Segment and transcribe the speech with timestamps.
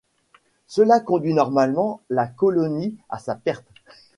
[0.65, 3.67] Cela conduit normalement la colonie à sa perte.